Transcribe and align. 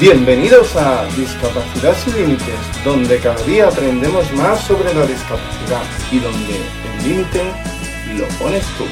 Bienvenidos 0.00 0.76
a 0.76 1.06
Discapacidad 1.16 1.92
sin 1.96 2.14
Límites, 2.14 2.84
donde 2.84 3.18
cada 3.18 3.42
día 3.42 3.66
aprendemos 3.66 4.32
más 4.34 4.60
sobre 4.60 4.94
la 4.94 5.04
discapacidad 5.04 5.82
y 6.12 6.20
donde 6.20 6.54
el 6.54 7.08
límite 7.08 7.42
lo 8.16 8.28
pones 8.38 8.64
tú. 8.78 8.84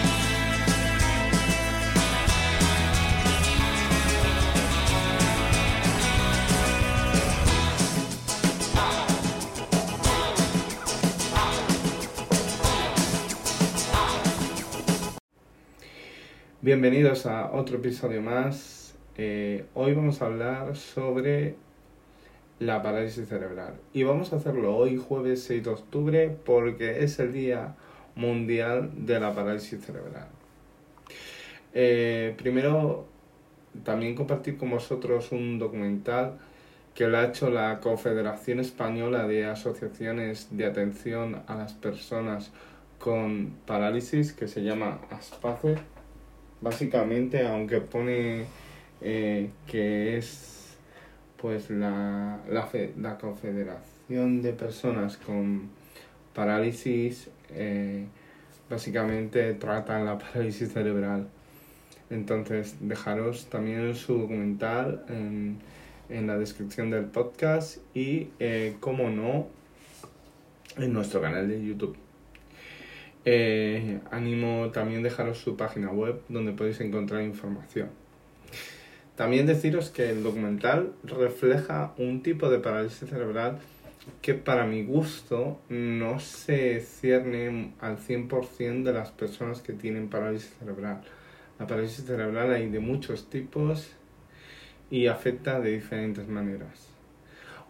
Bienvenidos 16.60 17.26
a 17.26 17.52
otro 17.52 17.76
episodio 17.76 18.20
más. 18.20 18.75
Eh, 19.18 19.64
hoy 19.72 19.94
vamos 19.94 20.20
a 20.20 20.26
hablar 20.26 20.76
sobre 20.76 21.54
la 22.58 22.82
parálisis 22.82 23.26
cerebral. 23.26 23.74
Y 23.94 24.02
vamos 24.02 24.32
a 24.32 24.36
hacerlo 24.36 24.76
hoy, 24.76 24.98
jueves 24.98 25.42
6 25.44 25.64
de 25.64 25.70
octubre, 25.70 26.36
porque 26.44 27.02
es 27.02 27.18
el 27.18 27.32
Día 27.32 27.76
Mundial 28.14 28.90
de 29.06 29.18
la 29.18 29.34
Parálisis 29.34 29.80
Cerebral. 29.80 30.28
Eh, 31.72 32.34
primero, 32.36 33.06
también 33.84 34.14
compartir 34.14 34.58
con 34.58 34.70
vosotros 34.70 35.32
un 35.32 35.58
documental 35.58 36.38
que 36.94 37.06
lo 37.06 37.18
ha 37.18 37.24
hecho 37.24 37.48
la 37.48 37.80
Confederación 37.80 38.60
Española 38.60 39.26
de 39.26 39.46
Asociaciones 39.46 40.48
de 40.50 40.66
Atención 40.66 41.42
a 41.46 41.54
las 41.54 41.72
Personas 41.72 42.50
con 42.98 43.54
Parálisis, 43.66 44.34
que 44.34 44.46
se 44.46 44.62
llama 44.62 45.00
ASPACE 45.10 45.76
básicamente, 46.60 47.46
aunque 47.46 47.80
pone 47.80 48.44
eh, 49.00 49.50
que 49.66 50.16
es 50.16 50.76
pues 51.36 51.70
la, 51.70 52.40
la, 52.48 52.68
la, 52.96 53.18
Confederación 53.18 54.42
de 54.42 54.52
Personas 54.52 55.16
con 55.16 55.68
Parálisis, 56.34 57.28
eh, 57.50 58.06
básicamente 58.70 59.54
tratan 59.54 60.04
la 60.04 60.18
parálisis 60.18 60.72
cerebral. 60.72 61.28
Entonces, 62.08 62.76
dejaros 62.80 63.46
también 63.46 63.94
su 63.94 64.18
documental 64.18 65.04
en, 65.08 65.58
en 66.08 66.26
la 66.26 66.38
descripción 66.38 66.90
del 66.90 67.06
podcast 67.06 67.78
y, 67.94 68.28
eh, 68.38 68.76
como 68.80 69.10
no, 69.10 69.48
en 70.76 70.92
nuestro 70.92 71.20
canal 71.20 71.48
de 71.48 71.64
YouTube. 71.64 71.96
Eh, 73.24 73.98
animo 74.12 74.70
también 74.70 75.02
dejaros 75.02 75.38
su 75.38 75.56
página 75.56 75.90
web 75.90 76.22
donde 76.28 76.52
podéis 76.52 76.80
encontrar 76.80 77.22
información. 77.22 77.88
También 79.16 79.46
deciros 79.46 79.88
que 79.88 80.10
el 80.10 80.22
documental 80.22 80.92
refleja 81.02 81.94
un 81.96 82.22
tipo 82.22 82.50
de 82.50 82.58
parálisis 82.58 83.08
cerebral 83.08 83.58
que 84.20 84.34
para 84.34 84.66
mi 84.66 84.84
gusto 84.84 85.60
no 85.68 86.20
se 86.20 86.80
cierne 86.80 87.72
al 87.80 87.98
100% 87.98 88.82
de 88.82 88.92
las 88.92 89.10
personas 89.10 89.62
que 89.62 89.72
tienen 89.72 90.08
parálisis 90.08 90.52
cerebral. 90.58 91.00
La 91.58 91.66
parálisis 91.66 92.04
cerebral 92.04 92.52
hay 92.52 92.68
de 92.68 92.78
muchos 92.78 93.30
tipos 93.30 93.90
y 94.90 95.06
afecta 95.06 95.60
de 95.60 95.72
diferentes 95.72 96.28
maneras. 96.28 96.88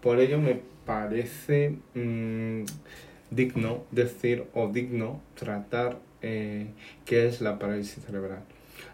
Por 0.03 0.21
ello 0.21 0.39
me 0.39 0.61
parece 0.85 1.77
mm, 1.95 2.65
digno 3.31 3.85
decir 3.93 4.47
o 4.53 4.69
digno 4.69 5.23
tratar 5.35 5.99
eh, 6.23 6.67
qué 7.05 7.27
es 7.27 7.41
la 7.41 7.59
parálisis 7.59 8.05
cerebral. 8.05 8.43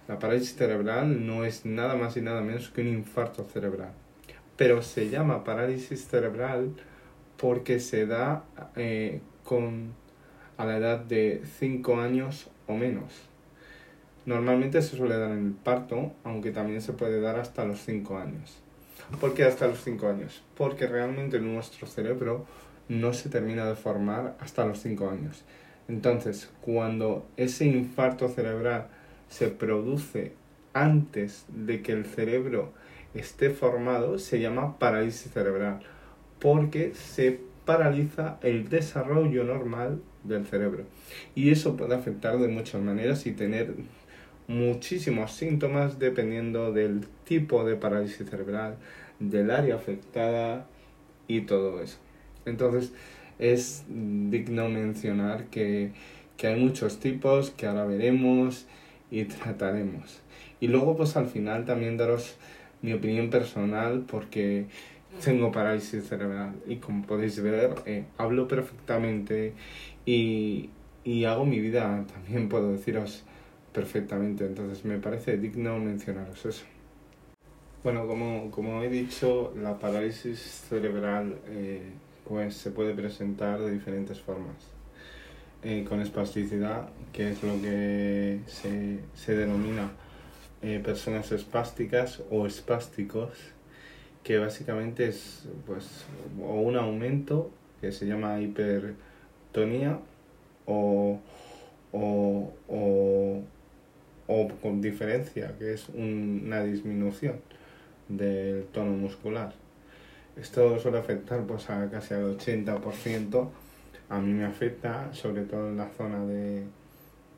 La 0.08 0.18
parálisis 0.18 0.56
cerebral 0.56 1.26
no 1.26 1.44
es 1.44 1.64
nada 1.64 1.94
más 1.94 2.16
y 2.16 2.20
nada 2.20 2.40
menos 2.40 2.70
que 2.70 2.80
un 2.80 2.88
infarto 2.88 3.44
cerebral, 3.44 3.92
pero 4.56 4.82
se 4.82 5.08
llama 5.08 5.44
parálisis 5.44 6.06
cerebral 6.08 6.74
porque 7.36 7.80
se 7.80 8.06
da 8.06 8.44
eh, 8.76 9.20
con, 9.44 9.94
a 10.56 10.64
la 10.64 10.76
edad 10.76 11.00
de 11.00 11.42
5 11.58 12.00
años 12.00 12.50
o 12.66 12.74
menos. 12.74 13.12
Normalmente 14.24 14.80
se 14.82 14.96
suele 14.96 15.18
dar 15.18 15.32
en 15.32 15.46
el 15.46 15.52
parto, 15.52 16.12
aunque 16.22 16.52
también 16.52 16.80
se 16.80 16.92
puede 16.92 17.20
dar 17.20 17.38
hasta 17.40 17.64
los 17.64 17.80
5 17.80 18.16
años. 18.18 18.62
¿Por 19.20 19.34
qué 19.34 19.44
hasta 19.44 19.66
los 19.66 19.82
5 19.82 20.08
años? 20.08 20.42
Porque 20.56 20.86
realmente 20.86 21.40
nuestro 21.40 21.88
cerebro 21.88 22.46
no 22.88 23.12
se 23.12 23.28
termina 23.28 23.66
de 23.66 23.74
formar 23.74 24.36
hasta 24.38 24.64
los 24.64 24.80
5 24.80 25.08
años. 25.10 25.44
Entonces, 25.88 26.50
cuando 26.60 27.26
ese 27.36 27.66
infarto 27.66 28.28
cerebral 28.28 28.86
se 29.32 29.48
produce 29.48 30.32
antes 30.74 31.46
de 31.48 31.80
que 31.80 31.92
el 31.92 32.04
cerebro 32.04 32.70
esté 33.14 33.48
formado, 33.48 34.18
se 34.18 34.40
llama 34.40 34.78
parálisis 34.78 35.32
cerebral, 35.32 35.80
porque 36.38 36.92
se 36.94 37.40
paraliza 37.64 38.38
el 38.42 38.68
desarrollo 38.68 39.44
normal 39.44 40.02
del 40.22 40.46
cerebro. 40.46 40.84
Y 41.34 41.50
eso 41.50 41.78
puede 41.78 41.94
afectar 41.94 42.36
de 42.38 42.48
muchas 42.48 42.82
maneras 42.82 43.26
y 43.26 43.32
tener 43.32 43.74
muchísimos 44.48 45.32
síntomas 45.32 45.98
dependiendo 45.98 46.70
del 46.70 47.06
tipo 47.24 47.64
de 47.64 47.76
parálisis 47.76 48.28
cerebral, 48.28 48.76
del 49.18 49.50
área 49.50 49.76
afectada 49.76 50.66
y 51.26 51.42
todo 51.42 51.80
eso. 51.80 51.96
Entonces 52.44 52.92
es 53.38 53.84
digno 53.88 54.68
mencionar 54.68 55.46
que, 55.46 55.92
hay 56.42 56.60
muchos 56.60 56.98
tipos 56.98 57.50
que 57.52 57.66
ahora 57.66 57.84
veremos 57.84 58.66
y 59.12 59.24
trataremos. 59.26 60.22
Y 60.58 60.68
luego 60.68 60.96
pues 60.96 61.16
al 61.16 61.26
final 61.26 61.64
también 61.66 61.96
daros 61.96 62.36
mi 62.80 62.94
opinión 62.94 63.30
personal 63.30 64.04
porque 64.10 64.66
tengo 65.22 65.52
parálisis 65.52 66.08
cerebral 66.08 66.54
y 66.66 66.76
como 66.76 67.06
podéis 67.06 67.40
ver 67.42 67.74
eh, 67.84 68.06
hablo 68.16 68.48
perfectamente 68.48 69.52
y, 70.06 70.70
y 71.04 71.24
hago 71.24 71.44
mi 71.44 71.60
vida, 71.60 72.04
también 72.12 72.48
puedo 72.48 72.72
deciros 72.72 73.24
perfectamente. 73.72 74.46
Entonces 74.46 74.84
me 74.84 74.98
parece 74.98 75.36
digno 75.36 75.78
mencionaros 75.78 76.44
eso. 76.46 76.64
Bueno, 77.84 78.06
como, 78.06 78.50
como 78.50 78.82
he 78.82 78.88
dicho, 78.88 79.52
la 79.60 79.78
parálisis 79.78 80.38
cerebral 80.68 81.38
eh, 81.48 81.82
pues 82.26 82.54
se 82.54 82.70
puede 82.70 82.94
presentar 82.94 83.60
de 83.60 83.72
diferentes 83.72 84.20
formas. 84.20 84.71
Eh, 85.64 85.84
con 85.88 86.00
espasticidad, 86.00 86.88
que 87.12 87.30
es 87.30 87.42
lo 87.44 87.52
que 87.62 88.40
se, 88.46 88.98
se 89.14 89.36
denomina 89.36 89.92
eh, 90.60 90.80
personas 90.82 91.30
espásticas 91.30 92.20
o 92.32 92.48
espásticos, 92.48 93.30
que 94.24 94.38
básicamente 94.38 95.06
es 95.06 95.44
pues, 95.64 96.04
o 96.42 96.62
un 96.62 96.76
aumento 96.76 97.52
que 97.80 97.92
se 97.92 98.06
llama 98.06 98.40
hipertonía 98.40 100.00
o, 100.66 101.20
o, 101.92 102.52
o, 102.68 103.42
o 104.26 104.48
con 104.62 104.80
diferencia, 104.80 105.54
que 105.60 105.74
es 105.74 105.88
una 105.90 106.64
disminución 106.64 107.36
del 108.08 108.64
tono 108.72 108.90
muscular. 108.90 109.54
Esto 110.36 110.76
suele 110.80 110.98
afectar 110.98 111.46
pues, 111.46 111.70
a 111.70 111.88
casi 111.88 112.14
al 112.14 112.36
80%. 112.36 113.48
A 114.12 114.20
mí 114.20 114.32
me 114.34 114.44
afecta, 114.44 115.12
sobre 115.14 115.44
todo 115.44 115.70
en 115.70 115.78
la 115.78 115.88
zona 115.88 116.22
de, 116.26 116.64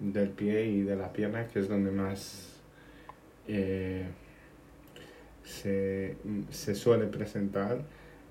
del 0.01 0.31
pie 0.31 0.67
y 0.67 0.83
de 0.83 0.97
la 0.97 1.12
pierna, 1.12 1.47
que 1.47 1.61
es 1.61 1.69
donde 1.69 1.93
más 1.93 2.61
eh, 3.47 4.09
se, 5.45 6.17
suele 6.75 7.07
presentar. 7.07 7.79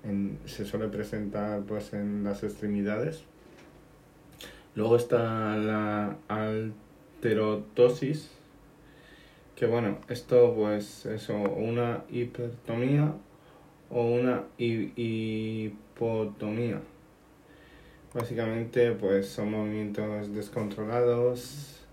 En, 0.04 0.38
se 0.44 0.66
suele 0.66 0.88
presentar 0.88 1.62
pues, 1.62 1.94
en 1.94 2.22
las 2.22 2.44
extremidades. 2.44 3.24
Luego 4.74 4.96
está 4.96 5.56
la 5.56 6.18
alterotosis, 6.28 8.30
que 9.56 9.64
bueno, 9.64 10.00
esto 10.10 10.52
pues 10.54 11.06
eso, 11.06 11.34
una 11.34 12.04
hipertomía 12.10 13.14
o 13.88 14.02
una 14.02 14.42
hipotomía. 14.58 16.82
Básicamente, 18.14 18.92
pues 18.92 19.26
son 19.28 19.50
movimientos 19.50 20.32
descontrolados, 20.32 21.84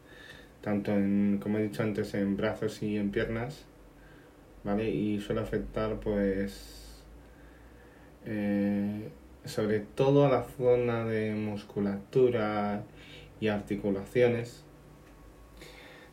tanto 0.61 0.91
en, 0.91 1.39
como 1.41 1.57
he 1.57 1.63
dicho 1.63 1.81
antes, 1.81 2.13
en 2.13 2.37
brazos 2.37 2.83
y 2.83 2.97
en 2.97 3.09
piernas, 3.09 3.65
¿vale? 4.63 4.87
Y 4.91 5.19
suele 5.19 5.41
afectar, 5.41 5.99
pues, 5.99 7.03
eh, 8.25 9.09
sobre 9.45 9.79
todo 9.79 10.27
a 10.27 10.29
la 10.29 10.43
zona 10.43 11.05
de 11.05 11.33
musculatura 11.33 12.83
y 13.39 13.47
articulaciones. 13.47 14.63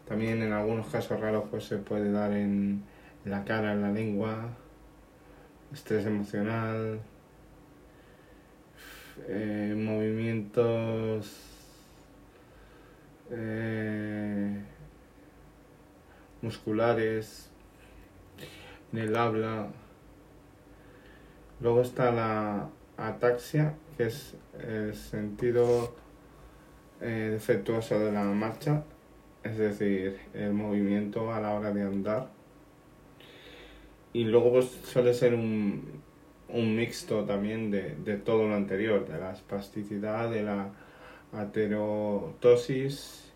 También 0.07 0.43
en 0.43 0.55
algunos 0.55 0.87
casos 0.87 1.21
raros, 1.21 1.45
pues 1.51 1.65
se 1.65 1.77
puede 1.77 2.11
dar 2.11 2.33
en 2.33 2.83
la 3.27 3.45
cara, 3.45 3.75
en 3.75 3.83
la 3.83 3.93
lengua, 3.93 4.57
estrés 5.71 6.07
emocional, 6.07 7.01
eh, 9.26 9.75
movimientos 9.76 11.32
eh, 13.31 14.62
musculares, 16.43 17.50
en 18.93 18.99
el 18.99 19.17
habla, 19.17 19.69
Luego 21.61 21.82
está 21.82 22.12
la 22.12 22.69
ataxia, 22.97 23.75
que 23.97 24.05
es 24.05 24.37
el 24.61 24.94
sentido 24.94 25.93
eh, 27.00 27.31
defectuoso 27.32 27.99
de 27.99 28.12
la 28.12 28.23
marcha, 28.23 28.85
es 29.43 29.59
decir, 29.59 30.21
el 30.35 30.53
movimiento 30.53 31.32
a 31.32 31.41
la 31.41 31.55
hora 31.55 31.73
de 31.73 31.82
andar. 31.82 32.29
Y 34.12 34.25
luego 34.25 34.53
pues, 34.53 34.67
suele 34.85 35.12
ser 35.14 35.35
un, 35.35 36.00
un 36.49 36.77
mixto 36.77 37.25
también 37.25 37.71
de, 37.71 37.95
de, 37.97 38.17
todo 38.17 38.49
lo 38.49 38.55
anterior, 38.55 39.06
de 39.06 39.19
la 39.19 39.33
espasticidad, 39.33 40.31
de 40.31 40.43
la 40.43 40.71
aterotosis, 41.33 43.33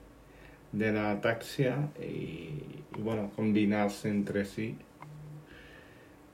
de 0.72 0.92
la 0.92 1.12
ataxia 1.12 1.90
y, 2.00 2.62
bueno, 2.98 3.30
combinarse 3.36 4.08
entre 4.08 4.44
sí. 4.44 4.76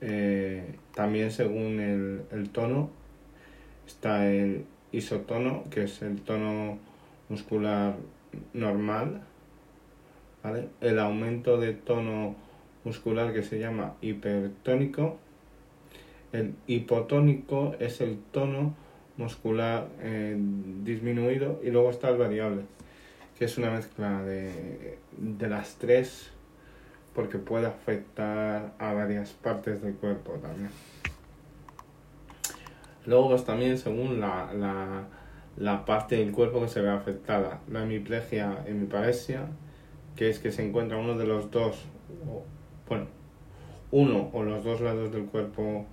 Eh, 0.01 0.75
también 0.95 1.31
según 1.31 1.79
el, 1.79 2.23
el 2.31 2.49
tono 2.49 2.89
está 3.85 4.31
el 4.31 4.65
isotono, 4.91 5.65
que 5.69 5.83
es 5.83 6.01
el 6.01 6.21
tono 6.21 6.79
muscular 7.27 7.95
normal, 8.53 9.21
¿vale? 10.43 10.69
El 10.81 10.99
aumento 10.99 11.57
de 11.57 11.73
tono 11.73 12.35
muscular 12.83 13.33
que 13.33 13.43
se 13.43 13.59
llama 13.59 13.95
hipertónico. 14.01 15.17
El 16.31 16.55
hipotónico 16.67 17.75
es 17.79 18.01
el 18.01 18.19
tono 18.31 18.75
muscular 19.17 19.87
eh, 19.99 20.37
disminuido 20.83 21.59
y 21.63 21.71
luego 21.71 21.89
está 21.89 22.09
el 22.09 22.17
variable, 22.17 22.61
que 23.37 23.45
es 23.45 23.57
una 23.57 23.71
mezcla 23.71 24.21
de, 24.23 24.97
de 25.17 25.49
las 25.49 25.75
tres 25.75 26.31
porque 27.13 27.37
puede 27.37 27.67
afectar 27.67 28.73
a 28.77 28.93
varias 28.93 29.31
partes 29.31 29.81
del 29.81 29.95
cuerpo 29.95 30.33
también. 30.33 30.69
Luego 33.05 33.29
pues 33.29 33.43
también 33.43 33.77
según 33.77 34.19
la, 34.19 34.53
la 34.53 35.07
la 35.59 35.83
parte 35.85 36.15
del 36.15 36.31
cuerpo 36.31 36.61
que 36.61 36.69
se 36.69 36.81
ve 36.81 36.89
afectada. 36.89 37.59
La 37.69 37.83
hemiplegia, 37.83 38.63
hemiparesia, 38.65 39.47
que 40.15 40.29
es 40.29 40.39
que 40.39 40.51
se 40.51 40.65
encuentra 40.65 40.97
uno 40.97 41.17
de 41.17 41.25
los 41.25 41.51
dos, 41.51 41.85
bueno, 42.87 43.07
uno 43.91 44.29
o 44.33 44.43
los 44.43 44.63
dos 44.63 44.81
lados 44.81 45.11
del 45.11 45.25
cuerpo 45.25 45.85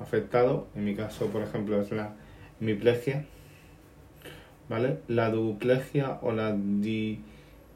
afectado. 0.00 0.66
En 0.74 0.84
mi 0.84 0.94
caso, 0.94 1.26
por 1.26 1.42
ejemplo, 1.42 1.80
es 1.80 1.90
la 1.90 2.14
hemiplegia. 2.60 3.26
¿Vale? 4.68 4.98
La 5.08 5.30
duplegia 5.30 6.18
o 6.20 6.32
la 6.32 6.54
di, 6.54 7.20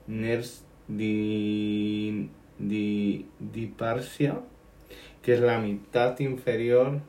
di, 0.06 2.28
di, 2.58 3.26
diparsia, 3.38 4.40
que 5.22 5.34
es 5.34 5.40
la 5.40 5.58
mitad 5.58 6.18
inferior, 6.20 7.00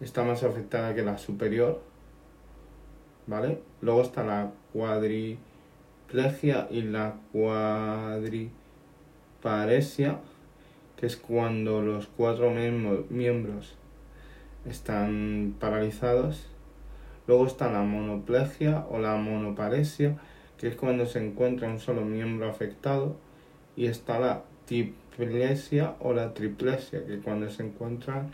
está 0.00 0.22
más 0.22 0.42
afectada 0.42 0.94
que 0.94 1.02
la 1.02 1.16
superior 1.16 1.80
¿vale? 3.30 3.62
Luego 3.80 4.02
está 4.02 4.22
la 4.24 4.52
cuadriplegia 4.72 6.68
y 6.70 6.82
la 6.82 7.14
cuadriparesia, 7.32 10.20
que 10.96 11.06
es 11.06 11.16
cuando 11.16 11.80
los 11.80 12.08
cuatro 12.08 12.50
miembros 12.50 13.76
están 14.66 15.54
paralizados. 15.58 16.46
Luego 17.26 17.46
está 17.46 17.70
la 17.70 17.82
monoplegia 17.82 18.86
o 18.90 18.98
la 18.98 19.16
monoparesia, 19.16 20.16
que 20.58 20.68
es 20.68 20.76
cuando 20.76 21.06
se 21.06 21.24
encuentra 21.24 21.68
un 21.68 21.78
solo 21.78 22.02
miembro 22.02 22.48
afectado. 22.48 23.16
Y 23.76 23.86
está 23.86 24.18
la 24.18 24.42
triplesia 24.66 25.94
o 26.00 26.12
la 26.12 26.34
triplesia, 26.34 27.04
que 27.06 27.14
es 27.14 27.22
cuando 27.22 27.48
se 27.50 27.62
encuentran 27.62 28.30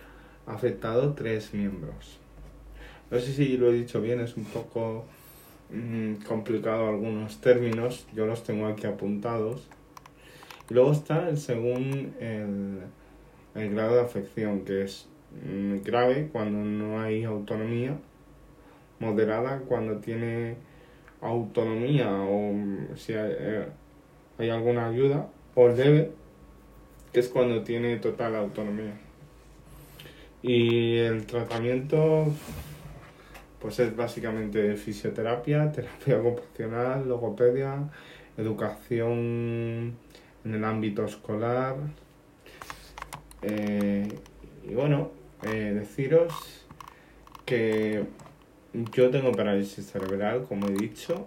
afectados 0.47 1.15
tres 1.15 1.53
miembros. 1.53 2.19
No 3.11 3.19
sé 3.21 3.33
si 3.33 3.57
lo 3.57 3.71
he 3.71 3.75
dicho 3.75 4.01
bien, 4.01 4.21
es 4.21 4.37
un 4.37 4.45
poco 4.45 5.05
mm, 5.71 6.25
complicado 6.27 6.89
algunos 6.89 7.41
términos, 7.41 8.07
yo 8.15 8.27
los 8.27 8.43
tengo 8.43 8.67
aquí 8.67 8.87
apuntados. 8.87 9.69
Y 10.69 10.75
luego 10.75 10.93
está 10.93 11.29
el 11.29 11.39
según 11.39 12.15
el, 12.19 12.81
el 13.55 13.75
grado 13.75 13.95
de 13.95 14.01
afección, 14.01 14.65
que 14.65 14.83
es 14.83 15.09
grave 15.85 16.29
cuando 16.33 16.59
no 16.59 17.01
hay 17.01 17.25
autonomía, 17.25 17.97
moderada 18.99 19.61
cuando 19.61 19.99
tiene 19.99 20.57
autonomía 21.21 22.11
o 22.11 22.53
mm, 22.53 22.97
si 22.97 23.15
hay, 23.15 23.33
eh, 23.39 23.67
hay 24.39 24.51
alguna 24.51 24.89
ayuda, 24.89 25.29
o 25.55 25.69
leve, 25.69 26.13
que 27.13 27.21
es 27.21 27.29
cuando 27.29 27.63
tiene 27.63 27.97
total 27.97 28.37
autonomía. 28.37 28.95
Y 30.43 30.97
el 30.99 31.27
tratamiento 31.27 32.33
pues 33.59 33.79
es 33.81 33.97
básicamente 33.97 34.77
fisioterapia, 34.77 35.73
terapia 35.73 36.19
ocupacional, 36.19 37.09
logopedia, 37.09 37.91
educación 38.37 39.97
en 40.45 40.55
el 40.55 40.65
ámbito 40.65 41.05
escolar. 41.05 41.77
Eh, 43.43 44.09
y 44.69 44.75
bueno, 44.75 45.11
deciros 45.77 46.65
que 47.45 48.05
yo 48.93 49.11
tengo 49.11 49.33
parálisis 49.33 49.87
cerebral, 49.87 50.45
como 50.49 50.69
he 50.69 50.73
dicho, 50.73 51.25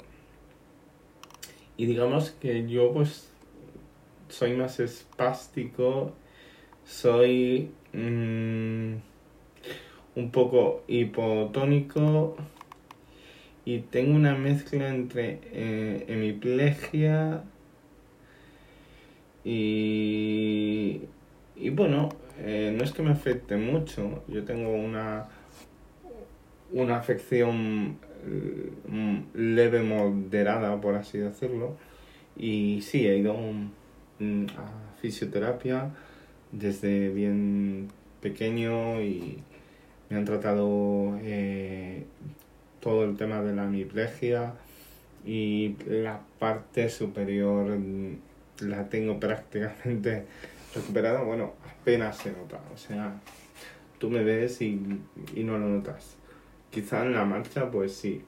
y 1.78 1.86
digamos 1.86 2.32
que 2.32 2.68
yo 2.68 2.92
pues 2.92 3.30
soy 4.28 4.54
más 4.56 4.80
espástico, 4.80 6.14
soy... 6.86 7.72
Mmm, 7.94 8.98
un 10.16 10.32
poco 10.32 10.84
hipotónico 10.88 12.36
y 13.66 13.80
tengo 13.80 14.16
una 14.16 14.36
mezcla 14.36 14.90
entre 14.90 15.40
eh, 15.52 16.06
hemiplegia 16.08 17.44
y, 19.44 21.02
y 21.56 21.70
bueno, 21.70 22.10
eh, 22.46 22.74
no 22.76 22.84
es 22.84 22.92
que 22.92 23.02
me 23.02 23.12
afecte 23.12 23.58
mucho, 23.58 24.24
yo 24.28 24.44
tengo 24.44 24.72
una, 24.72 25.26
una 26.72 26.98
afección 26.98 27.98
mm, 28.88 29.18
leve 29.34 29.82
moderada, 29.84 30.80
por 30.82 30.96
así 30.96 31.18
decirlo, 31.18 31.76
y 32.38 32.82
sí, 32.82 33.08
he 33.08 33.18
ido 33.18 33.36
mm, 34.20 34.46
a 34.58 35.00
fisioterapia 35.02 35.92
desde 36.52 37.10
bien 37.10 37.90
pequeño 38.22 39.02
y 39.02 39.44
me 40.10 40.18
han 40.18 40.26
tratado 40.26 41.20
eh, 41.22 42.06
todo 42.80 43.06
el 43.06 43.18
tema 43.18 43.42
de 43.42 43.56
la 43.56 43.66
hemiplegia 43.66 44.54
y 45.26 45.76
la 45.88 46.22
parte 46.40 46.90
superior 46.90 47.78
la 48.62 48.90
tengo 48.90 49.20
prácticamente 49.20 50.26
recuperada. 50.74 51.22
Bueno, 51.24 51.54
apenas 51.82 52.18
se 52.18 52.32
nota. 52.32 52.60
O 52.74 52.78
sea, 52.78 53.20
tú 53.98 54.10
me 54.10 54.24
ves 54.24 54.62
y, 54.62 54.76
no 55.36 55.58
lo 55.58 55.68
notas. 55.68 56.16
Quizá 56.70 57.06
en 57.06 57.14
la 57.14 57.26
marcha, 57.26 57.70
pues 57.70 57.96
sí. 57.96 58.24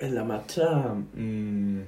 En 0.00 0.14
la 0.14 0.24
marcha, 0.24 0.94
mm, 1.14 1.80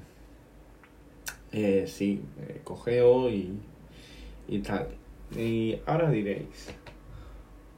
eh, 1.53 1.87
sí, 1.87 2.23
eh, 2.41 2.61
cogeo 2.62 3.31
y, 3.31 3.59
y 4.49 4.59
tal. 4.59 4.89
Y 5.35 5.81
ahora 5.87 6.11
diréis, 6.11 6.75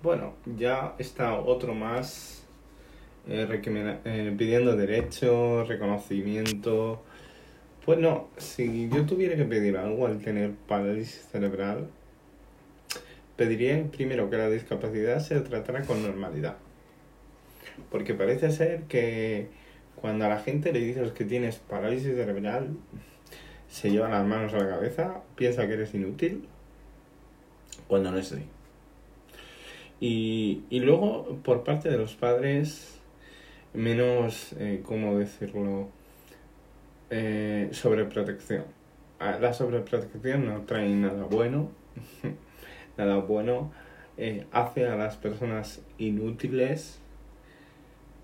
bueno, 0.02 0.34
ya 0.56 0.96
está 0.98 1.34
otro 1.34 1.74
más 1.74 2.44
eh, 3.26 3.48
eh, 4.04 4.34
pidiendo 4.36 4.76
derecho, 4.76 5.64
reconocimiento. 5.64 7.02
Pues 7.84 7.98
no, 7.98 8.28
si 8.38 8.88
yo 8.88 9.04
tuviera 9.04 9.36
que 9.36 9.44
pedir 9.44 9.76
algo 9.76 10.06
al 10.06 10.18
tener 10.18 10.52
parálisis 10.52 11.28
cerebral, 11.30 11.88
pediría 13.36 13.84
primero 13.90 14.30
que 14.30 14.38
la 14.38 14.48
discapacidad 14.48 15.20
se 15.20 15.38
tratara 15.40 15.82
con 15.82 16.02
normalidad. 16.02 16.56
Porque 17.90 18.14
parece 18.14 18.50
ser 18.52 18.84
que 18.84 19.48
cuando 19.96 20.24
a 20.24 20.28
la 20.28 20.38
gente 20.38 20.72
le 20.72 20.80
dices 20.80 21.12
que 21.12 21.26
tienes 21.26 21.56
parálisis 21.56 22.14
cerebral, 22.14 22.76
se 23.68 23.90
lleva 23.90 24.08
las 24.08 24.26
manos 24.26 24.54
a 24.54 24.58
la 24.58 24.68
cabeza, 24.68 25.22
piensa 25.34 25.66
que 25.66 25.74
eres 25.74 25.94
inútil, 25.94 26.48
cuando 27.86 28.12
no 28.12 28.18
es 28.18 28.32
así. 28.32 28.44
Y, 30.00 30.62
y 30.70 30.80
luego, 30.80 31.38
por 31.42 31.64
parte 31.64 31.90
de 31.90 31.98
los 31.98 32.14
padres, 32.14 32.98
menos, 33.74 34.54
eh, 34.58 34.80
¿cómo 34.84 35.18
decirlo? 35.18 35.88
Eh, 37.10 37.68
sobreprotección. 37.72 38.64
Ah, 39.18 39.38
la 39.40 39.52
sobreprotección 39.52 40.46
no 40.46 40.62
trae 40.62 40.88
nada 40.94 41.24
bueno. 41.24 41.70
nada 42.96 43.16
bueno. 43.16 43.72
Eh, 44.16 44.46
hace 44.52 44.86
a 44.86 44.96
las 44.96 45.16
personas 45.16 45.82
inútiles. 45.98 47.00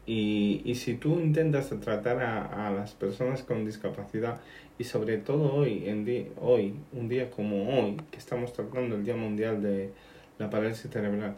Y, 0.06 0.62
y 0.64 0.74
si 0.76 0.94
tú 0.94 1.20
intentas 1.20 1.70
tratar 1.80 2.20
a, 2.22 2.68
a, 2.68 2.70
las 2.70 2.92
personas 2.92 3.42
con 3.42 3.64
discapacidad, 3.64 4.40
y 4.78 4.84
sobre 4.84 5.18
todo 5.18 5.54
hoy, 5.54 5.88
en 5.88 6.32
hoy, 6.40 6.74
un 6.92 7.08
día 7.08 7.30
como 7.30 7.78
hoy, 7.78 7.98
que 8.10 8.18
estamos 8.18 8.52
tratando 8.52 8.96
el 8.96 9.04
Día 9.04 9.14
Mundial 9.14 9.62
de 9.62 9.92
la 10.38 10.48
parálisis 10.48 10.90
cerebral. 10.90 11.36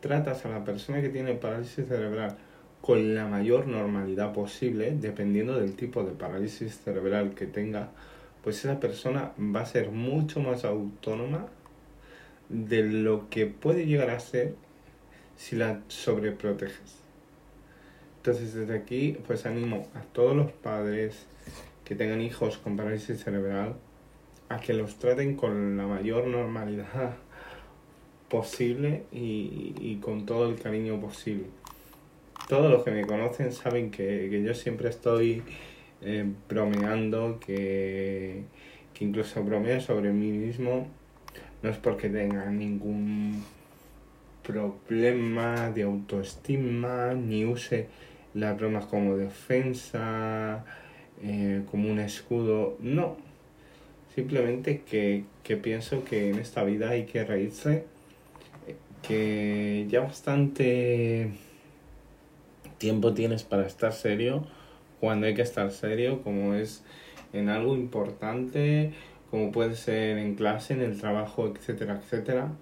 Tratas 0.00 0.44
a 0.44 0.48
la 0.48 0.64
persona 0.64 1.00
que 1.00 1.08
tiene 1.08 1.34
parálisis 1.34 1.86
cerebral 1.86 2.36
con 2.80 3.14
la 3.14 3.26
mayor 3.26 3.66
normalidad 3.66 4.32
posible, 4.32 4.96
dependiendo 4.98 5.58
del 5.58 5.74
tipo 5.74 6.02
de 6.02 6.12
parálisis 6.12 6.80
cerebral 6.82 7.34
que 7.34 7.46
tenga, 7.46 7.90
pues 8.42 8.64
esa 8.64 8.80
persona 8.80 9.32
va 9.38 9.60
a 9.60 9.66
ser 9.66 9.90
mucho 9.90 10.40
más 10.40 10.64
autónoma 10.64 11.46
de 12.48 12.82
lo 12.82 13.28
que 13.28 13.46
puede 13.46 13.86
llegar 13.86 14.10
a 14.10 14.20
ser 14.20 14.54
si 15.36 15.56
la 15.56 15.80
sobreproteges. 15.88 16.96
Entonces 18.18 18.54
desde 18.54 18.76
aquí 18.76 19.16
pues 19.26 19.46
animo 19.46 19.88
a 19.94 20.02
todos 20.12 20.36
los 20.36 20.52
padres 20.52 21.26
que 21.84 21.94
tengan 21.94 22.20
hijos 22.20 22.58
con 22.58 22.76
parálisis 22.76 23.22
cerebral 23.22 23.76
a 24.50 24.60
que 24.60 24.74
los 24.74 24.98
traten 24.98 25.36
con 25.36 25.76
la 25.76 25.86
mayor 25.86 26.26
normalidad 26.26 27.16
posible 28.28 29.04
y, 29.12 29.98
con 30.02 30.26
todo 30.26 30.48
el 30.48 30.60
cariño 30.60 31.00
posible. 31.00 31.46
Todos 32.50 32.68
los 32.68 32.82
que 32.82 32.90
me 32.90 33.06
conocen 33.06 33.52
saben 33.52 33.92
que, 33.92 34.42
yo 34.44 34.54
siempre 34.54 34.88
estoy 34.88 35.44
eh, 36.02 36.26
bromeando, 36.48 37.38
que, 37.38 38.42
que 38.92 39.04
incluso 39.04 39.44
bromeo 39.44 39.80
sobre 39.80 40.10
mí 40.10 40.32
mismo, 40.32 40.88
no 41.62 41.70
es 41.70 41.76
porque 41.76 42.08
tenga 42.08 42.46
ningún 42.50 43.44
problema 44.42 45.70
de 45.70 45.84
autoestima, 45.84 47.14
ni 47.14 47.44
use 47.44 47.86
las 48.34 48.56
bromas 48.58 48.86
como 48.86 49.16
defensa, 49.16 50.64
eh, 51.22 51.62
como 51.70 51.88
un 51.88 52.00
escudo, 52.00 52.76
no, 52.80 53.16
Simplemente 54.12 54.82
que, 54.82 55.24
pienso 55.62 56.04
que 56.04 56.30
en 56.30 56.40
esta 56.40 56.64
vida 56.64 56.90
hay 56.90 57.04
que 57.04 57.24
reírse, 57.24 57.84
que 59.06 59.86
ya 59.88 60.00
bastante 60.00 61.30
tiempo 62.80 63.12
tienes 63.12 63.44
para 63.44 63.66
estar 63.66 63.92
serio 63.92 64.46
cuando 65.00 65.26
hay 65.26 65.34
que 65.34 65.42
estar 65.42 65.70
serio, 65.70 66.22
como 66.22 66.54
es 66.54 66.82
en 67.32 67.48
algo 67.48 67.76
importante, 67.76 68.92
como 69.30 69.52
puede 69.52 69.76
ser 69.76 70.18
en 70.18 70.34
clase, 70.34 70.74
en 70.74 70.80
el 70.80 70.98
trabajo, 70.98 71.46
etcétera, 71.46 72.00
etcétera, 72.02 72.52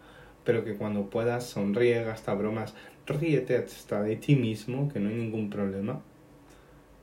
pero 0.44 0.64
que 0.64 0.74
cuando 0.74 1.08
puedas 1.08 1.44
sonríe, 1.44 2.02
gasta 2.04 2.34
bromas, 2.34 2.74
ríete 3.06 3.56
hasta 3.56 4.02
de 4.02 4.16
ti 4.16 4.36
mismo, 4.36 4.88
que 4.88 5.00
no 5.00 5.08
hay 5.08 5.16
ningún 5.16 5.50
problema. 5.50 6.02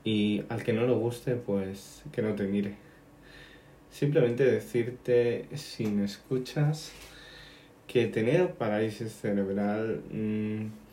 Y 0.04 0.44
al 0.48 0.62
que 0.62 0.72
no 0.72 0.86
le 0.86 0.94
guste, 0.94 1.34
pues 1.34 2.04
que 2.12 2.22
no 2.22 2.34
te 2.34 2.44
mire. 2.44 2.74
Simplemente 3.90 4.44
decirte, 4.44 5.46
si 5.54 5.86
me 5.86 6.04
escuchas, 6.04 6.92
que 7.86 8.06
tener 8.06 8.54
parálisis 8.54 9.12
cerebral 9.12 10.02
mm, 10.12 10.85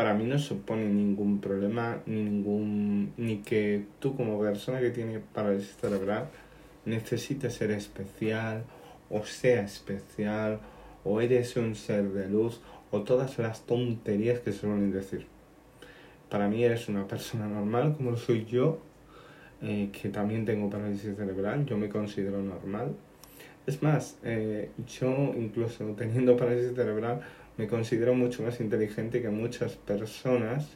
para 0.00 0.14
mí 0.14 0.24
no 0.24 0.38
supone 0.38 0.86
ningún 0.86 1.42
problema, 1.42 2.00
ni, 2.06 2.22
ningún, 2.22 3.12
ni 3.18 3.42
que 3.42 3.84
tú 3.98 4.16
como 4.16 4.40
persona 4.40 4.80
que 4.80 4.88
tiene 4.88 5.18
parálisis 5.18 5.76
cerebral 5.76 6.30
necesites 6.86 7.52
ser 7.52 7.70
especial, 7.72 8.64
o 9.10 9.26
sea 9.26 9.60
especial, 9.60 10.58
o 11.04 11.20
eres 11.20 11.54
un 11.56 11.74
ser 11.74 12.12
de 12.12 12.30
luz, 12.30 12.62
o 12.90 13.02
todas 13.02 13.38
las 13.38 13.66
tonterías 13.66 14.40
que 14.40 14.52
suelen 14.52 14.90
decir. 14.90 15.26
Para 16.30 16.48
mí 16.48 16.64
eres 16.64 16.88
una 16.88 17.06
persona 17.06 17.46
normal 17.46 17.94
como 17.94 18.12
lo 18.12 18.16
soy 18.16 18.46
yo 18.46 18.78
eh, 19.60 19.90
que 19.92 20.08
también 20.08 20.46
tengo 20.46 20.70
parálisis 20.70 21.14
cerebral, 21.14 21.66
yo 21.66 21.76
me 21.76 21.90
considero 21.90 22.40
normal. 22.40 22.96
Es 23.66 23.82
más, 23.82 24.16
eh, 24.24 24.70
yo 24.98 25.34
incluso 25.36 25.84
teniendo 25.94 26.38
parálisis 26.38 26.74
cerebral 26.74 27.20
me 27.60 27.66
considero 27.66 28.14
mucho 28.14 28.42
más 28.42 28.58
inteligente 28.58 29.20
que 29.20 29.28
muchas 29.28 29.76
personas 29.76 30.66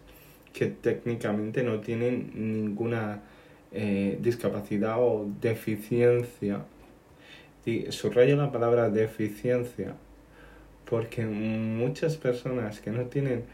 que 0.52 0.66
técnicamente 0.66 1.62
no 1.62 1.80
tienen 1.80 2.30
ninguna 2.34 3.22
eh, 3.72 4.18
discapacidad 4.20 4.96
o 4.98 5.26
deficiencia. 5.40 6.66
Y 7.64 7.90
subrayo 7.90 8.36
la 8.36 8.52
palabra 8.52 8.90
deficiencia 8.90 9.94
porque 10.84 11.24
muchas 11.24 12.18
personas 12.18 12.80
que 12.80 12.90
no 12.90 13.04
tienen 13.06 13.44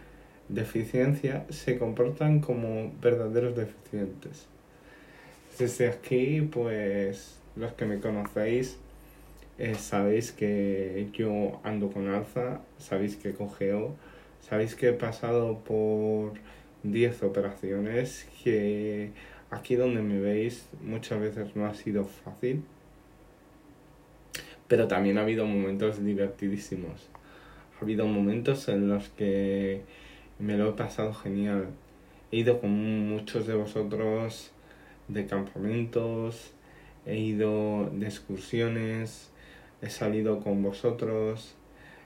deficiencia 0.49 1.47
se 1.51 1.79
comportan 1.79 2.41
como 2.41 2.93
verdaderos 3.01 3.55
deficientes. 3.55 4.47
Desde 5.57 5.87
aquí, 5.87 6.41
pues 6.41 7.39
los 7.55 7.73
que 7.75 7.85
me 7.85 8.01
conocéis, 8.01 8.77
eh, 9.61 9.75
sabéis 9.75 10.33
que 10.33 11.09
yo 11.13 11.61
ando 11.65 11.91
con 11.91 12.09
alza, 12.09 12.63
sabéis 12.79 13.17
que 13.17 13.35
cogeo, 13.35 13.95
sabéis 14.41 14.75
que 14.75 14.89
he 14.89 14.93
pasado 14.95 15.59
por 15.59 16.33
10 16.83 17.23
operaciones, 17.25 18.27
que 18.43 19.11
aquí 19.51 19.77
donde 19.77 20.01
me 20.01 20.19
veis 20.19 20.67
muchas 20.83 21.21
veces 21.21 21.55
no 21.57 21.67
ha 21.67 21.75
sido 21.75 22.07
fácil, 22.07 22.65
pero 24.67 24.89
también 24.89 25.19
ha 25.19 25.23
habido 25.23 25.45
momentos 25.45 26.03
divertidísimos. 26.03 27.11
Ha 27.79 27.85
habido 27.85 28.07
momentos 28.07 28.67
en 28.69 28.89
los 28.89 29.11
que 29.11 29.83
me 30.39 30.57
lo 30.57 30.71
he 30.71 30.73
pasado 30.73 31.13
genial. 31.13 31.67
He 32.33 32.39
ido 32.39 32.63
con 32.63 32.71
muchos 33.11 33.47
de 33.47 33.55
vosotros 33.55 34.53
de 35.09 35.27
campamentos, 35.27 36.53
he 37.05 37.19
ido 37.19 37.91
de 37.93 38.07
excursiones, 38.07 39.30
he 39.83 39.91
salido 39.91 40.41
con 40.41 40.63
vosotros, 40.63 41.55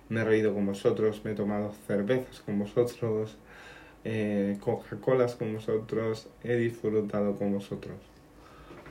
me 0.09 0.21
he 0.21 0.25
reído 0.25 0.55
con 0.55 0.67
vosotros, 0.67 1.23
me 1.25 1.33
he 1.33 1.35
tomado 1.35 1.73
cervezas 1.87 2.41
con 2.41 2.59
vosotros, 2.59 3.37
eh, 4.05 4.59
Coca-Colas 4.61 5.35
con 5.35 5.55
vosotros, 5.55 6.29
he 6.43 6.57
disfrutado 6.57 7.37
con 7.37 7.53
vosotros. 7.53 7.97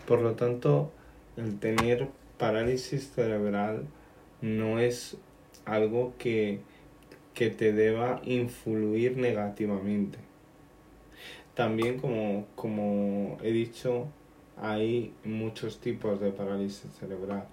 Por 0.07 0.21
lo 0.21 0.33
tanto, 0.33 0.91
el 1.37 1.59
tener 1.59 2.09
parálisis 2.37 3.11
cerebral 3.11 3.85
no 4.41 4.79
es 4.79 5.17
algo 5.65 6.13
que, 6.17 6.59
que 7.33 7.49
te 7.49 7.71
deba 7.71 8.21
influir 8.25 9.17
negativamente. 9.17 10.17
También, 11.53 11.99
como, 11.99 12.47
como 12.55 13.37
he 13.43 13.51
dicho, 13.51 14.07
hay 14.57 15.13
muchos 15.23 15.79
tipos 15.79 16.19
de 16.19 16.31
parálisis 16.31 16.91
cerebral. 16.99 17.47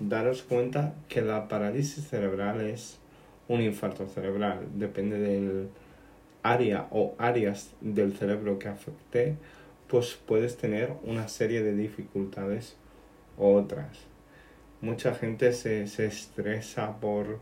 Daros 0.00 0.42
cuenta 0.42 0.94
que 1.08 1.22
la 1.22 1.46
parálisis 1.46 2.08
cerebral 2.08 2.60
es 2.60 2.98
un 3.46 3.60
infarto 3.60 4.08
cerebral, 4.08 4.66
depende 4.74 5.18
del 5.18 5.68
área 6.42 6.88
o 6.90 7.14
áreas 7.18 7.70
del 7.80 8.16
cerebro 8.16 8.58
que 8.58 8.68
afecte, 8.68 9.36
pues 9.86 10.18
puedes 10.26 10.56
tener 10.56 10.92
una 11.04 11.28
serie 11.28 11.62
de 11.62 11.76
dificultades 11.76 12.76
u 13.38 13.44
otras. 13.44 14.00
Mucha 14.80 15.14
gente 15.14 15.52
se, 15.52 15.86
se 15.86 16.06
estresa 16.06 16.98
por 17.00 17.38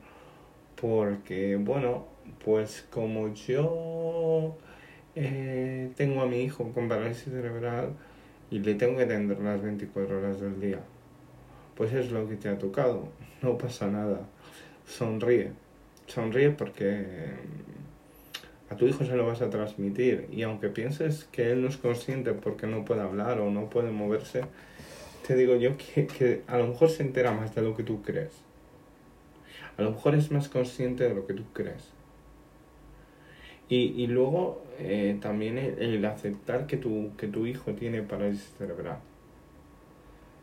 porque, 0.81 1.57
bueno, 1.57 2.07
pues 2.45 2.87
como 2.91 3.33
yo 3.35 4.57
eh, 5.15 5.91
tengo 5.97 6.23
a 6.23 6.27
mi 6.27 6.43
hijo 6.43 6.71
con 6.73 6.89
parálisis 6.89 7.33
cerebral 7.33 7.95
y 8.51 8.59
le 8.59 8.75
tengo 8.75 8.97
que 8.97 9.05
atender 9.05 9.39
las 9.41 9.63
24 9.63 10.19
horas 10.19 10.41
del 10.41 10.61
día. 10.61 10.81
Pues 11.77 11.93
es 11.93 12.11
lo 12.11 12.29
que 12.29 12.37
te 12.37 12.49
ha 12.49 12.59
tocado, 12.59 13.09
no 13.41 13.59
pasa 13.59 13.87
nada. 13.87 14.21
Sonríe, 14.87 15.53
sonríe 16.07 16.51
porque 16.51 17.07
a 18.69 18.77
tu 18.77 18.87
hijo 18.87 19.05
se 19.05 19.17
lo 19.17 19.27
vas 19.27 19.43
a 19.43 19.51
transmitir 19.51 20.29
y 20.33 20.43
aunque 20.43 20.69
pienses 20.69 21.25
que 21.25 21.53
él 21.53 21.63
no 21.63 21.69
es 21.69 21.77
consciente 21.77 22.33
porque 22.33 22.67
no 22.67 22.85
puede 22.85 23.03
hablar 23.03 23.41
o 23.41 23.51
no 23.51 23.69
puede 23.71 23.91
moverse, 23.91 24.43
te 25.27 25.35
digo 25.35 25.57
yo 25.57 25.77
que, 25.77 26.07
que 26.07 26.43
a 26.47 26.59
lo 26.59 26.69
mejor 26.69 26.91
se 26.91 27.03
entera 27.03 27.33
más 27.33 27.55
de 27.55 27.63
lo 27.63 27.77
que 27.77 27.83
tú 27.83 28.03
crees. 28.03 28.33
A 29.77 29.83
lo 29.83 29.93
mejor 29.93 30.15
es 30.15 30.31
más 30.31 30.49
consciente 30.49 31.05
de 31.05 31.15
lo 31.15 31.27
que 31.27 31.35
tú 31.35 31.45
crees. 31.53 31.91
Y, 33.69 34.03
y 34.03 34.07
luego 34.07 34.63
eh, 34.79 35.17
también 35.21 35.59
el, 35.59 36.05
aceptar 36.05 36.67
que 36.67 36.77
tu, 36.77 37.11
que 37.17 37.27
tu 37.29 37.47
hijo 37.47 37.73
tiene 37.73 38.03
parálisis 38.03 38.53
cerebral. 38.59 38.99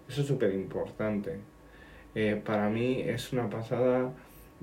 Eso 0.09 0.21
es 0.21 0.27
súper 0.27 0.53
importante. 0.53 1.37
Eh, 2.15 2.41
para 2.43 2.69
mí 2.69 3.01
es 3.01 3.31
una 3.31 3.49
pasada. 3.49 4.11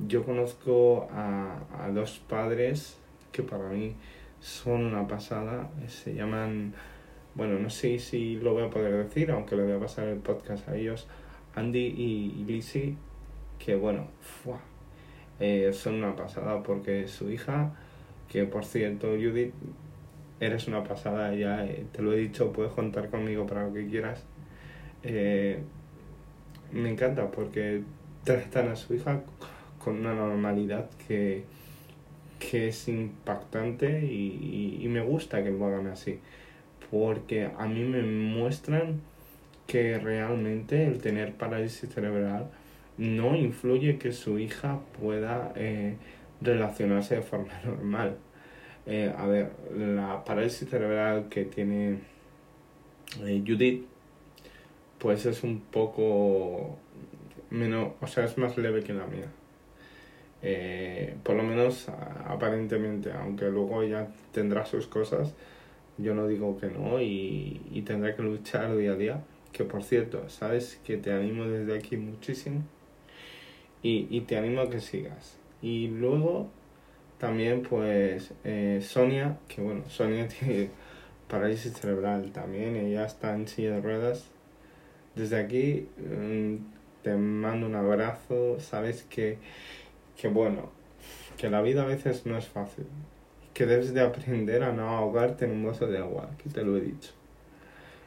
Yo 0.08 0.24
conozco 0.24 1.08
a, 1.12 1.60
a, 1.78 1.90
dos 1.90 2.18
padres 2.28 2.98
que 3.32 3.42
para 3.42 3.68
mí 3.68 3.94
son 4.40 4.84
una 4.84 5.06
pasada. 5.06 5.70
Se 5.86 6.14
llaman, 6.14 6.74
bueno, 7.34 7.58
no 7.58 7.70
sé 7.70 7.98
si 7.98 8.36
lo 8.36 8.52
voy 8.52 8.64
a 8.64 8.70
poder 8.70 9.04
decir, 9.04 9.30
aunque 9.30 9.56
le 9.56 9.62
voy 9.62 9.72
a 9.72 9.80
pasar 9.80 10.08
el 10.08 10.18
podcast 10.18 10.68
a 10.68 10.76
ellos, 10.76 11.06
Andy 11.54 11.78
y, 11.78 12.44
Lizzie, 12.44 12.96
que 13.58 13.76
bueno, 13.76 14.08
eh, 15.40 15.70
son 15.72 15.94
una 15.94 16.14
pasada 16.14 16.62
porque 16.62 17.08
su 17.08 17.30
hija 17.30 17.72
que 18.28 18.44
por 18.44 18.64
cierto, 18.64 19.08
Judith, 19.08 19.54
eres 20.40 20.68
una 20.68 20.82
pasada, 20.84 21.34
ya 21.34 21.64
eh, 21.64 21.86
te 21.92 22.02
lo 22.02 22.12
he 22.12 22.16
dicho, 22.16 22.52
puedes 22.52 22.72
contar 22.72 23.08
conmigo 23.08 23.46
para 23.46 23.66
lo 23.66 23.72
que 23.72 23.86
quieras. 23.86 24.24
Eh, 25.02 25.58
me 26.72 26.90
encanta 26.90 27.30
porque 27.30 27.82
tratan 28.24 28.68
a 28.68 28.76
su 28.76 28.94
hija 28.94 29.22
con 29.78 30.00
una 30.00 30.14
normalidad 30.14 30.90
que, 31.06 31.44
que 32.38 32.68
es 32.68 32.88
impactante 32.88 34.04
y, 34.04 34.80
y, 34.82 34.88
me 34.88 35.00
gusta 35.00 35.44
que 35.44 35.50
lo 35.50 35.66
hagan 35.66 35.86
así. 35.86 36.18
Porque 36.90 37.50
a 37.56 37.66
mí 37.66 37.84
me 37.84 38.02
muestran 38.02 39.00
que 39.66 39.98
realmente 39.98 40.86
el 40.86 40.98
tener 41.00 41.34
parálisis 41.34 41.90
cerebral 41.90 42.50
no 42.98 43.36
influye 43.36 43.98
que 43.98 44.12
su 44.12 44.38
hija 44.38 44.80
pueda 45.00 45.52
eh, 45.56 45.96
relacionarse 46.40 47.16
de 47.16 47.22
forma 47.22 47.52
normal. 47.64 48.16
Eh, 48.86 49.12
a 49.16 49.26
ver, 49.26 49.50
la 49.76 50.24
parálisis 50.24 50.68
cerebral 50.68 51.28
que 51.28 51.44
tiene 51.44 51.98
Judith, 53.18 53.86
pues 55.06 55.24
es 55.24 55.44
un 55.44 55.60
poco 55.60 56.78
menos, 57.50 57.92
o 58.00 58.08
sea, 58.08 58.24
es 58.24 58.36
más 58.38 58.58
leve 58.58 58.82
que 58.82 58.92
la 58.92 59.06
mía. 59.06 59.28
Eh, 60.42 61.14
por 61.22 61.36
lo 61.36 61.44
menos 61.44 61.88
aparentemente, 62.24 63.12
aunque 63.12 63.44
luego 63.44 63.82
ella 63.82 64.08
tendrá 64.32 64.66
sus 64.66 64.88
cosas, 64.88 65.32
yo 65.96 66.12
no 66.12 66.26
digo 66.26 66.58
que 66.58 66.66
no 66.66 67.00
y, 67.00 67.60
y 67.70 67.82
tendrá 67.82 68.16
que 68.16 68.22
luchar 68.24 68.76
día 68.76 68.94
a 68.94 68.96
día. 68.96 69.24
Que 69.52 69.62
por 69.62 69.84
cierto, 69.84 70.28
sabes 70.28 70.80
que 70.84 70.96
te 70.96 71.12
animo 71.12 71.44
desde 71.44 71.78
aquí 71.78 71.96
muchísimo 71.96 72.64
y, 73.84 74.08
y 74.10 74.22
te 74.22 74.36
animo 74.36 74.62
a 74.62 74.70
que 74.70 74.80
sigas. 74.80 75.38
Y 75.62 75.86
luego 75.86 76.48
también 77.18 77.62
pues 77.62 78.34
eh, 78.42 78.80
Sonia, 78.82 79.38
que 79.46 79.62
bueno, 79.62 79.84
Sonia 79.88 80.26
tiene 80.40 80.70
parálisis 81.28 81.74
cerebral 81.74 82.32
también, 82.32 82.74
ella 82.74 83.06
está 83.06 83.36
en 83.36 83.46
silla 83.46 83.74
de 83.74 83.80
ruedas. 83.80 84.32
Desde 85.16 85.38
aquí 85.38 85.88
mm, 85.96 86.56
te 87.02 87.16
mando 87.16 87.66
un 87.66 87.74
abrazo, 87.74 88.60
sabes 88.60 89.02
que, 89.04 89.38
que 90.16 90.28
bueno, 90.28 90.70
que 91.38 91.48
la 91.48 91.62
vida 91.62 91.82
a 91.82 91.86
veces 91.86 92.26
no 92.26 92.36
es 92.36 92.46
fácil, 92.46 92.86
que 93.54 93.64
debes 93.64 93.94
de 93.94 94.02
aprender 94.02 94.62
a 94.62 94.72
no 94.72 94.90
ahogarte 94.90 95.46
en 95.46 95.52
un 95.52 95.64
vaso 95.64 95.86
de 95.86 95.98
agua, 95.98 96.30
que 96.42 96.50
te 96.50 96.62
lo 96.62 96.76
he 96.76 96.82
dicho. 96.82 97.12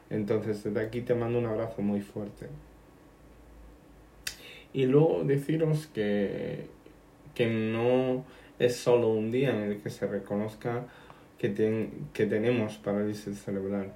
Entonces 0.08 0.62
desde 0.62 0.80
aquí 0.80 1.00
te 1.00 1.14
mando 1.14 1.38
un 1.38 1.46
abrazo 1.46 1.82
muy 1.82 2.00
fuerte. 2.00 2.46
Y 4.72 4.86
luego 4.86 5.24
deciros 5.24 5.88
que, 5.88 6.66
que 7.34 7.48
no 7.48 8.24
es 8.60 8.76
solo 8.76 9.08
un 9.08 9.32
día 9.32 9.50
en 9.50 9.70
el 9.70 9.80
que 9.80 9.90
se 9.90 10.06
reconozca 10.06 10.86
que, 11.38 11.88
que 12.12 12.26
tenemos 12.26 12.76
parálisis 12.78 13.42
cerebral, 13.42 13.94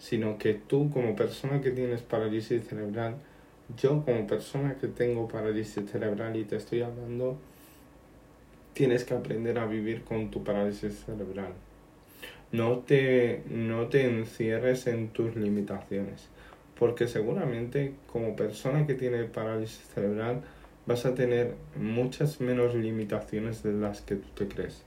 sino 0.00 0.38
que 0.38 0.54
tú 0.54 0.90
como 0.90 1.14
persona 1.14 1.60
que 1.60 1.70
tienes 1.70 2.00
parálisis 2.00 2.66
cerebral, 2.66 3.16
yo 3.76 4.02
como 4.04 4.26
persona 4.26 4.76
que 4.80 4.88
tengo 4.88 5.28
parálisis 5.28 5.88
cerebral 5.90 6.36
y 6.36 6.44
te 6.44 6.56
estoy 6.56 6.80
hablando, 6.80 7.38
tienes 8.72 9.04
que 9.04 9.14
aprender 9.14 9.58
a 9.58 9.66
vivir 9.66 10.02
con 10.02 10.30
tu 10.30 10.42
parálisis 10.42 11.04
cerebral. 11.04 11.52
No 12.50 12.78
te, 12.78 13.42
no 13.48 13.88
te 13.88 14.06
encierres 14.06 14.86
en 14.86 15.08
tus 15.08 15.36
limitaciones, 15.36 16.28
porque 16.78 17.06
seguramente 17.06 17.92
como 18.10 18.34
persona 18.34 18.86
que 18.86 18.94
tiene 18.94 19.24
parálisis 19.24 19.86
cerebral, 19.94 20.40
vas 20.86 21.04
a 21.04 21.14
tener 21.14 21.54
muchas 21.76 22.40
menos 22.40 22.74
limitaciones 22.74 23.62
de 23.62 23.74
las 23.74 24.00
que 24.00 24.16
tú 24.16 24.28
te 24.34 24.48
crees. 24.48 24.82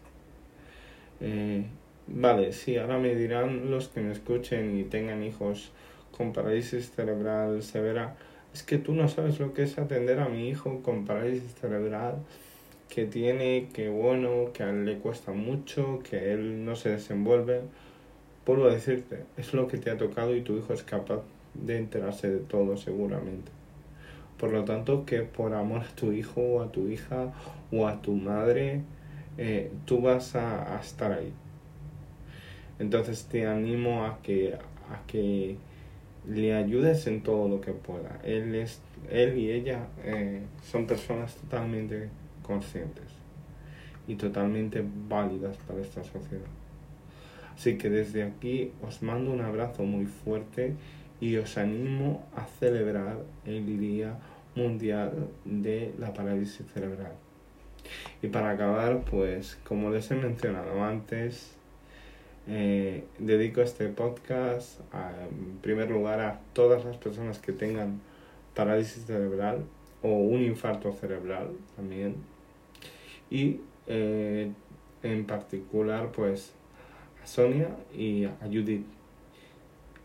Eh, 1.22 1.65
vale, 2.07 2.53
sí, 2.53 2.77
ahora 2.77 2.98
me 2.98 3.15
dirán 3.15 3.72
los 3.72 3.88
que 3.89 4.01
me 4.01 4.12
escuchen 4.12 4.77
y 4.77 4.83
tengan 4.83 5.24
hijos 5.24 5.72
con 6.15 6.33
parálisis 6.33 6.91
cerebral 6.91 7.63
severa, 7.63 8.15
es 8.53 8.63
que 8.63 8.77
tú 8.77 8.93
no 8.93 9.07
sabes 9.07 9.39
lo 9.39 9.53
que 9.53 9.63
es 9.63 9.77
atender 9.77 10.19
a 10.19 10.29
mi 10.29 10.50
hijo 10.50 10.81
con 10.83 11.05
parálisis 11.05 11.53
cerebral, 11.55 12.17
que 12.93 13.05
tiene, 13.05 13.69
que 13.74 13.89
bueno, 13.89 14.54
que 14.54 14.63
a 14.63 14.69
él 14.69 14.86
le 14.86 14.99
cuesta 14.99 15.32
mucho, 15.32 15.99
que 16.08 16.32
él 16.32 16.63
no 16.63 16.75
se 16.75 16.89
desenvuelve. 16.89 17.62
Vuelvo 18.45 18.65
a 18.65 18.73
decirte, 18.73 19.23
es 19.36 19.54
lo 19.54 19.67
que 19.67 19.78
te 19.78 19.89
ha 19.89 19.97
tocado 19.97 20.36
y 20.36 20.41
tu 20.41 20.56
hijo 20.58 20.73
es 20.73 20.84
capaz 20.84 21.21
de 21.56 21.78
enterarse 21.78 22.30
de 22.30 22.39
todo 22.39 22.78
seguramente. 22.78 23.51
Por 24.38 24.51
lo 24.51 24.63
tanto, 24.65 25.06
que 25.06 25.21
por 25.21 25.54
amor 25.54 25.82
a 25.82 25.95
tu 25.95 26.12
hijo 26.12 26.41
o 26.41 26.62
a 26.62 26.71
tu 26.71 26.88
hija 26.88 27.34
o 27.71 27.88
a 27.88 28.01
tu 28.01 28.13
madre, 28.13 28.82
eh, 29.38 29.71
tú 29.86 30.01
vas 30.01 30.36
a, 30.36 30.80
estar 30.80 31.13
ahí. 31.13 31.32
Entonces 32.79 33.25
te 33.25 33.45
animo 33.45 34.05
a 34.05 34.19
que, 34.21 34.55
a 34.55 35.05
que 35.07 35.57
le 36.27 36.53
ayudes 36.53 37.05
en 37.07 37.21
todo 37.21 37.47
lo 37.47 37.62
que 37.62 37.71
pueda. 37.71 38.19
Él, 38.23 38.55
es, 38.55 38.81
él 39.09 39.38
y 39.38 39.51
ella 39.51 39.88
eh, 40.03 40.41
son 40.63 40.88
personas 40.88 41.36
totalmente 41.36 42.09
conscientes 42.41 43.05
y 44.07 44.15
totalmente 44.15 44.83
válidas 45.07 45.57
para 45.67 45.81
esta 45.81 46.03
sociedad. 46.03 46.45
Así 47.55 47.77
que 47.77 47.89
desde 47.89 48.23
aquí 48.23 48.71
os 48.81 49.01
mando 49.01 49.31
un 49.31 49.41
abrazo 49.41 49.83
muy 49.83 50.05
fuerte 50.05 50.73
y 51.21 51.38
os 51.38 51.57
animo 51.57 52.25
a 52.36 52.45
celebrar 52.59 53.17
el 53.45 53.79
Día 53.79 54.17
Mundial 54.55 55.29
de 55.45 55.93
la 55.99 56.13
Parálisis 56.13 56.65
Cerebral. 56.73 57.13
Y 58.21 58.27
para 58.27 58.51
acabar, 58.51 59.01
pues 59.09 59.57
como 59.63 59.89
les 59.89 60.09
he 60.12 60.15
mencionado 60.15 60.83
antes, 60.83 61.55
eh, 62.47 63.06
dedico 63.19 63.62
este 63.62 63.88
podcast 63.88 64.82
en 64.93 65.58
primer 65.62 65.89
lugar 65.89 66.19
a 66.19 66.41
todas 66.53 66.84
las 66.84 66.97
personas 66.97 67.39
que 67.39 67.53
tengan 67.53 68.01
parálisis 68.53 69.06
cerebral 69.06 69.63
o 70.01 70.10
un 70.10 70.41
infarto 70.41 70.91
cerebral 70.93 71.51
también. 71.75 72.15
Y 73.29 73.62
eh, 73.88 74.51
en 75.03 75.25
particular, 75.25 76.12
pues 76.12 76.53
a 77.23 77.27
Sonia 77.27 77.69
y 77.95 78.25
a 78.25 78.38
Judith 78.45 78.86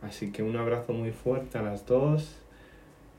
Así 0.01 0.31
que 0.31 0.45
un 0.45 0.57
abrazo 0.57 0.93
muy 0.93 1.11
fuerte 1.11 1.59
a 1.59 1.63
las 1.63 1.85
dos. 1.85 2.37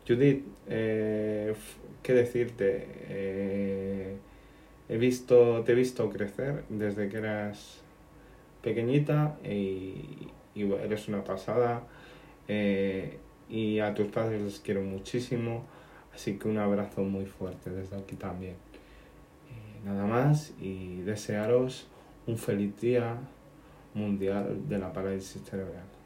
Judith, 0.08 0.46
eh, 0.70 1.54
¿qué 2.02 2.14
decirte? 2.14 2.88
He 4.88 4.98
visto, 4.98 5.62
te 5.66 5.74
he 5.74 5.76
visto 5.76 6.10
crecer 6.10 6.64
desde 6.70 7.10
que 7.10 7.18
eras 7.18 7.82
pequeñita 8.62 9.38
y, 9.44 10.28
eres 10.56 11.08
una 11.08 11.24
pasada. 11.24 11.84
Eh, 12.48 13.18
y 13.50 13.80
a 13.80 13.94
tus 13.94 14.08
padres 14.08 14.42
los 14.42 14.60
quiero 14.60 14.82
muchísimo. 14.82 15.66
Así 16.14 16.38
que 16.38 16.48
un 16.48 16.58
abrazo 16.58 17.02
muy 17.02 17.26
fuerte 17.26 17.70
desde 17.70 17.96
aquí 17.98 18.16
también. 18.16 18.56
nada 19.86 20.06
más 20.06 20.54
y 20.60 20.98
desearos 21.02 21.88
un 22.28 22.38
feliz 22.38 22.80
día 22.82 23.18
mundial 23.94 24.68
de 24.68 24.78
la 24.78 24.92
parálisis 24.92 25.42
cerebral. 25.44 25.99